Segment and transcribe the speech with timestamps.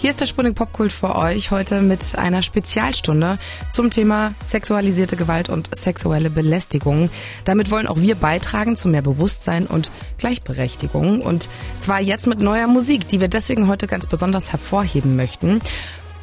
[0.00, 3.38] Hier ist der Sputnik Popkult für euch heute mit einer Spezialstunde
[3.70, 7.10] zum Thema sexualisierte Gewalt und sexuelle Belästigung.
[7.44, 11.50] Damit wollen auch wir beitragen zu mehr Bewusstsein und Gleichberechtigung und
[11.80, 15.60] zwar jetzt mit neuer Musik, die wir deswegen heute ganz besonders hervorheben möchten.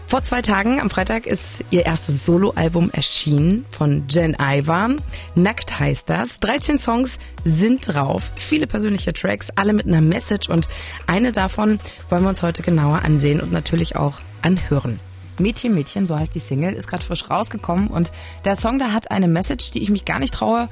[0.10, 4.92] Vor zwei Tagen, am Freitag, ist ihr erstes Soloalbum erschienen von Jen Ivar.
[5.36, 6.40] Nackt heißt das.
[6.40, 10.70] 13 Songs sind drauf, viele persönliche Tracks, alle mit einer Message und
[11.08, 15.02] eine davon wollen wir uns heute genauer ansehen und natürlich auch anhören.
[15.40, 18.10] Mädchen, Mädchen, so heißt die Single, ist gerade frisch rausgekommen und
[18.46, 20.70] der Song da hat eine Message, die ich mich gar nicht traue,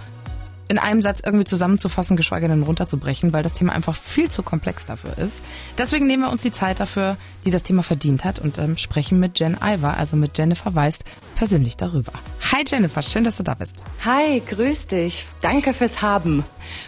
[0.68, 4.86] in einem Satz irgendwie zusammenzufassen, geschweige denn runterzubrechen, weil das Thema einfach viel zu komplex
[4.86, 5.40] dafür ist.
[5.78, 9.20] Deswegen nehmen wir uns die Zeit dafür, die das Thema verdient hat und ähm, sprechen
[9.20, 11.04] mit Jen Iver, also mit Jennifer Weist,
[11.36, 12.14] persönlich darüber.
[12.52, 13.76] Hi Jennifer, schön, dass du da bist.
[14.04, 15.26] Hi, grüß dich.
[15.42, 16.44] Danke fürs Haben.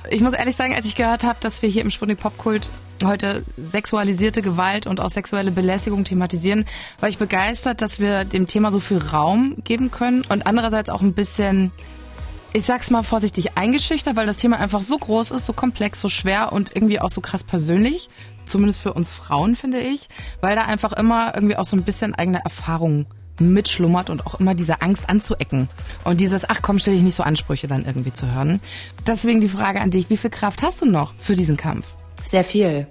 [0.09, 2.71] Ich muss ehrlich sagen, als ich gehört habe, dass wir hier im Sputnik Popkult
[3.03, 6.65] heute sexualisierte Gewalt und auch sexuelle Belästigung thematisieren,
[6.99, 11.01] war ich begeistert, dass wir dem Thema so viel Raum geben können und andererseits auch
[11.01, 11.71] ein bisschen
[12.53, 16.09] ich sag's mal vorsichtig, eingeschüchtert, weil das Thema einfach so groß ist, so komplex, so
[16.09, 18.09] schwer und irgendwie auch so krass persönlich.
[18.45, 20.07] Zumindest für uns Frauen, finde ich.
[20.41, 23.05] Weil da einfach immer irgendwie auch so ein bisschen eigene Erfahrung
[23.39, 25.69] mitschlummert und auch immer diese Angst anzuecken.
[26.03, 28.61] Und dieses, ach komm, stell dich nicht so Ansprüche dann irgendwie zu hören.
[29.05, 31.95] Deswegen die Frage an dich, wie viel Kraft hast du noch für diesen Kampf?
[32.25, 32.87] Sehr viel.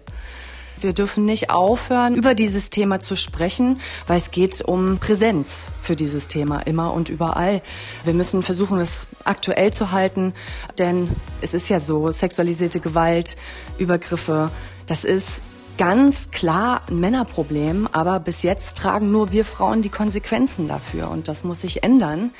[0.80, 5.96] Wir dürfen nicht aufhören, über dieses Thema zu sprechen, weil es geht um Präsenz für
[5.96, 7.62] dieses Thema immer und überall.
[8.04, 10.34] Wir müssen versuchen, es aktuell zu halten,
[10.78, 11.08] denn
[11.40, 13.36] es ist ja so, sexualisierte Gewalt,
[13.78, 14.50] Übergriffe,
[14.86, 15.40] das ist
[15.78, 21.28] ganz klar ein Männerproblem, aber bis jetzt tragen nur wir Frauen die Konsequenzen dafür und
[21.28, 22.30] das muss sich ändern.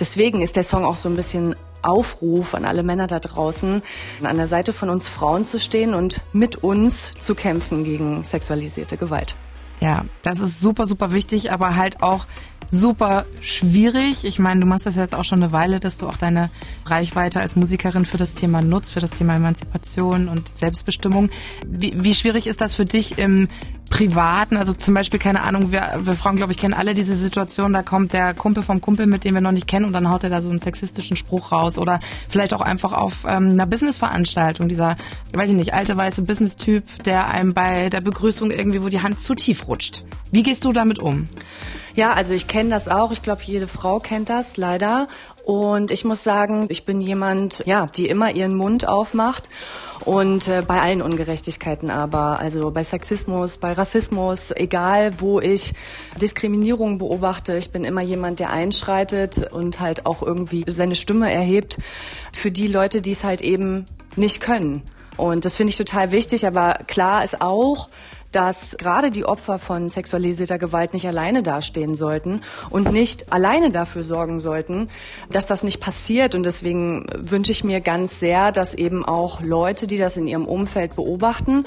[0.00, 3.82] Deswegen ist der Song auch so ein bisschen Aufruf an alle Männer da draußen,
[4.22, 8.96] an der Seite von uns Frauen zu stehen und mit uns zu kämpfen gegen sexualisierte
[8.96, 9.34] Gewalt.
[9.80, 12.26] Ja, das ist super, super wichtig, aber halt auch
[12.70, 14.24] super schwierig.
[14.24, 16.50] Ich meine, du machst das jetzt auch schon eine Weile, dass du auch deine
[16.86, 21.30] Reichweite als Musikerin für das Thema nutzt, für das Thema Emanzipation und Selbstbestimmung.
[21.66, 23.48] Wie, wie schwierig ist das für dich im
[23.90, 24.56] Privaten?
[24.56, 27.82] Also zum Beispiel, keine Ahnung, wir, wir Frauen, glaube ich, kennen alle diese Situation, da
[27.82, 30.30] kommt der Kumpel vom Kumpel, mit dem wir noch nicht kennen und dann haut er
[30.30, 34.96] da so einen sexistischen Spruch raus oder vielleicht auch einfach auf ähm, einer Businessveranstaltung, dieser,
[35.32, 39.20] weiß ich nicht, alte weiße Business-Typ, der einem bei der Begrüßung irgendwie, wo die Hand
[39.20, 40.02] zu tief rutscht.
[40.32, 41.28] Wie gehst du damit um?
[41.94, 43.12] Ja, also ich kenne das auch.
[43.12, 45.06] Ich glaube, jede Frau kennt das leider.
[45.44, 49.48] Und ich muss sagen, ich bin jemand, ja, die immer ihren Mund aufmacht
[50.04, 55.74] und äh, bei allen Ungerechtigkeiten aber, also bei Sexismus, bei Rassismus, egal wo ich
[56.20, 61.78] Diskriminierung beobachte, ich bin immer jemand, der einschreitet und halt auch irgendwie seine Stimme erhebt
[62.32, 64.82] für die Leute, die es halt eben nicht können.
[65.16, 67.88] Und das finde ich total wichtig, aber klar ist auch,
[68.34, 74.02] dass gerade die Opfer von sexualisierter Gewalt nicht alleine dastehen sollten und nicht alleine dafür
[74.02, 74.88] sorgen sollten,
[75.30, 76.34] dass das nicht passiert.
[76.34, 80.46] Und deswegen wünsche ich mir ganz sehr, dass eben auch Leute, die das in ihrem
[80.46, 81.64] Umfeld beobachten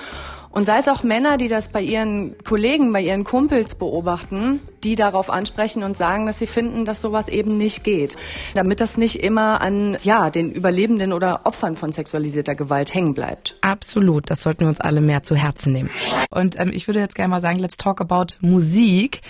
[0.52, 4.96] und sei es auch Männer, die das bei ihren Kollegen, bei ihren Kumpels beobachten, die
[4.96, 8.18] darauf ansprechen und sagen, dass sie finden, dass sowas eben nicht geht.
[8.56, 13.58] Damit das nicht immer an, ja, den Überlebenden oder Opfern von sexualisierter Gewalt hängen bleibt.
[13.62, 14.30] Absolut.
[14.30, 15.90] Das sollten wir uns alle mehr zu Herzen nehmen.
[16.30, 19.22] Und ähm, ich würde jetzt gerne mal sagen, let's talk about Musik.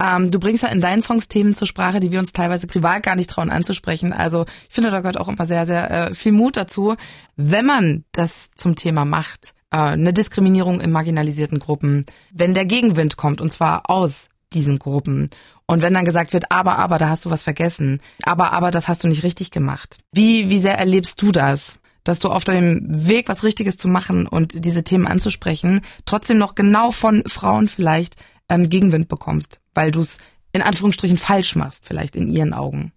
[0.00, 3.02] Ähm, du bringst ja in deinen Songs Themen zur Sprache, die wir uns teilweise privat
[3.02, 4.12] gar nicht trauen anzusprechen.
[4.12, 6.96] Also ich finde, da gehört auch immer sehr, sehr äh, viel Mut dazu,
[7.36, 13.16] wenn man das zum Thema macht äh, eine Diskriminierung in marginalisierten Gruppen, wenn der Gegenwind
[13.16, 15.30] kommt, und zwar aus diesen Gruppen.
[15.66, 18.00] Und wenn dann gesagt wird, aber, aber, da hast du was vergessen.
[18.22, 19.98] Aber, aber, das hast du nicht richtig gemacht.
[20.12, 21.78] Wie, wie sehr erlebst du das?
[22.04, 26.54] Dass du auf deinem Weg, was Richtiges zu machen und diese Themen anzusprechen, trotzdem noch
[26.54, 28.16] genau von Frauen vielleicht
[28.48, 30.18] ähm, Gegenwind bekommst, weil du es
[30.52, 32.92] in Anführungsstrichen falsch machst, vielleicht in ihren Augen.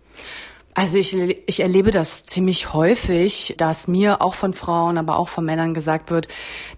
[0.78, 5.46] Also ich, ich erlebe das ziemlich häufig, dass mir auch von Frauen, aber auch von
[5.46, 6.28] Männern gesagt wird,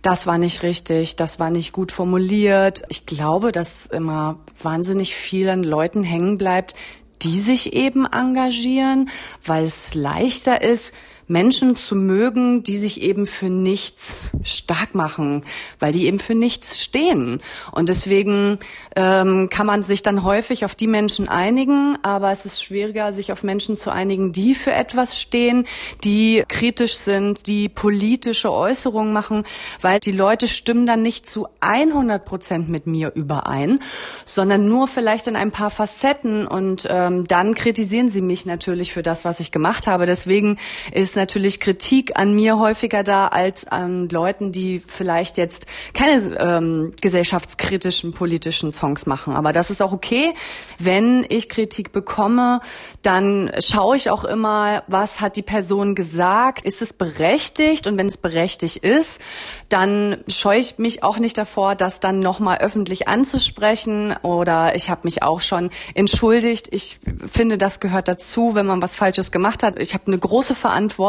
[0.03, 2.84] das war nicht richtig, das war nicht gut formuliert.
[2.90, 6.76] Ich glaube, dass immer wahnsinnig vielen Leuten hängen bleibt,
[7.23, 9.09] die sich eben engagieren,
[9.44, 10.94] weil es leichter ist,
[11.28, 15.44] Menschen zu mögen, die sich eben für nichts stark machen,
[15.79, 17.41] weil die eben für nichts stehen.
[17.72, 18.59] Und deswegen
[18.96, 23.32] ähm, kann man sich dann häufig auf die Menschen einigen, aber es ist schwieriger, sich
[23.32, 25.66] auf Menschen zu einigen, die für etwas stehen,
[26.03, 29.44] die kritisch sind, die politische Äußerungen machen,
[29.82, 33.80] weil die Leute stimmen dann nicht zu 100 Prozent mit mir überein,
[34.23, 39.03] sondern nur vielleicht in ein paar Facetten und ähm, dann kritisieren sie mich natürlich für
[39.03, 40.06] das, was ich gemacht habe.
[40.06, 40.58] Deswegen
[40.94, 46.93] ist natürlich Kritik an mir häufiger da als an Leuten, die vielleicht jetzt keine ähm,
[47.02, 49.35] gesellschaftskritischen politischen Songs machen.
[49.35, 50.34] Aber das ist auch okay.
[50.79, 52.61] Wenn ich Kritik bekomme,
[53.02, 56.66] dann schaue ich auch immer, was hat die Person gesagt?
[56.66, 57.87] Ist es berechtigt?
[57.87, 59.20] Und wenn es berechtigt ist,
[59.70, 64.16] dann scheue ich mich auch nicht davor, das dann nochmal öffentlich anzusprechen.
[64.22, 66.67] Oder ich habe mich auch schon entschuldigt.
[66.72, 69.79] Ich finde, das gehört dazu, wenn man was Falsches gemacht hat.
[69.79, 71.07] Ich habe eine große Verantwortung,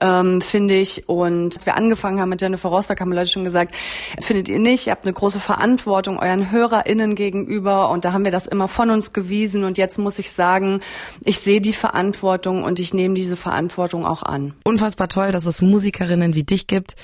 [0.00, 1.08] ähm, finde ich.
[1.08, 3.74] Und als wir angefangen haben mit Jennifer Rostock, haben Leute schon gesagt,
[4.20, 7.90] findet ihr nicht, ihr habt eine große Verantwortung euren HörerInnen gegenüber.
[7.90, 9.64] Und da haben wir das immer von uns gewiesen.
[9.64, 10.80] Und jetzt muss ich sagen,
[11.24, 14.54] ich sehe die Verantwortung und ich nehme diese Verantwortung auch an.
[14.64, 16.96] Unfassbar toll, dass es Musikerinnen wie dich gibt,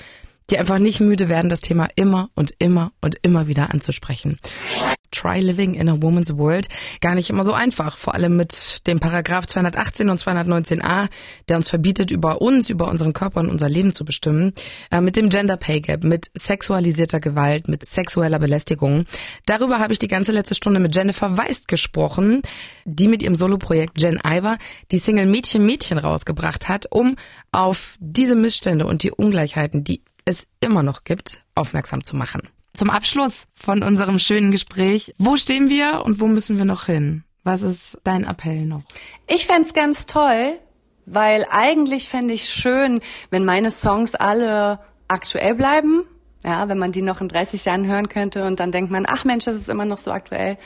[0.49, 4.39] die einfach nicht müde werden, das Thema immer und immer und immer wieder anzusprechen.
[5.13, 6.67] Try Living in a Woman's World
[7.01, 11.07] gar nicht immer so einfach, vor allem mit dem Paragraph 218 und 219a,
[11.47, 14.53] der uns verbietet, über uns, über unseren Körper und unser Leben zu bestimmen,
[14.91, 19.05] äh, mit dem Gender Pay Gap, mit sexualisierter Gewalt, mit sexueller Belästigung.
[19.45, 22.41] Darüber habe ich die ganze letzte Stunde mit Jennifer Weist gesprochen,
[22.85, 24.57] die mit ihrem Soloprojekt Jen Iver
[24.91, 27.15] die Single Mädchen Mädchen rausgebracht hat, um
[27.51, 32.41] auf diese Missstände und die Ungleichheiten, die es immer noch gibt, aufmerksam zu machen.
[32.75, 37.23] Zum Abschluss von unserem schönen Gespräch, wo stehen wir und wo müssen wir noch hin?
[37.43, 38.81] Was ist dein Appell noch?
[39.27, 40.57] Ich fände ganz toll,
[41.05, 42.99] weil eigentlich fände ich schön,
[43.29, 46.03] wenn meine Songs alle aktuell bleiben.
[46.43, 49.23] Ja, wenn man die noch in 30 Jahren hören könnte und dann denkt man, ach
[49.23, 50.57] Mensch, das ist immer noch so aktuell.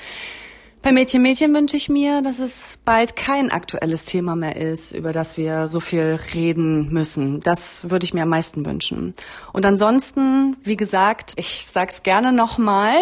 [0.87, 5.11] Bei Mädchen Mädchen wünsche ich mir, dass es bald kein aktuelles Thema mehr ist, über
[5.11, 7.41] das wir so viel reden müssen.
[7.41, 9.13] Das würde ich mir am meisten wünschen.
[9.51, 12.95] Und ansonsten, wie gesagt, ich sag's gerne nochmal,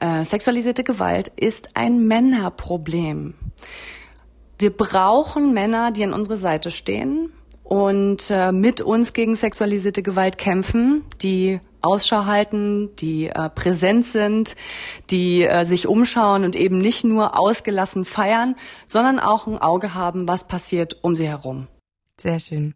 [0.00, 3.34] äh, sexualisierte Gewalt ist ein Männerproblem.
[4.58, 7.30] Wir brauchen Männer, die an unserer Seite stehen
[7.70, 14.56] und äh, mit uns gegen sexualisierte Gewalt kämpfen, die Ausschau halten, die äh, präsent sind,
[15.10, 18.56] die äh, sich umschauen und eben nicht nur ausgelassen feiern,
[18.88, 21.68] sondern auch ein Auge haben, was passiert um sie herum.
[22.20, 22.74] Sehr schön.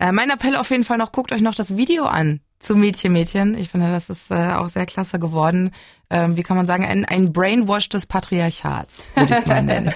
[0.00, 3.12] Äh, mein Appell auf jeden Fall noch, guckt euch noch das Video an zu Mädchen
[3.12, 3.56] Mädchen.
[3.56, 5.70] Ich finde, das ist äh, auch sehr klasse geworden.
[6.10, 9.94] Ähm, wie kann man sagen, ein, ein Brainwash des Patriarchats, würde ich es mal nennen.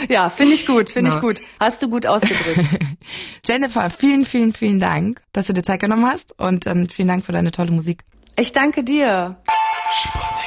[0.08, 1.16] ja, finde ich gut, finde no.
[1.16, 1.40] ich gut.
[1.58, 2.68] Hast du gut ausgedrückt.
[3.46, 7.24] Jennifer, vielen, vielen, vielen Dank, dass du dir Zeit genommen hast und ähm, vielen Dank
[7.24, 8.04] für deine tolle Musik.
[8.36, 9.36] Ich danke dir.
[9.92, 10.39] Spannend.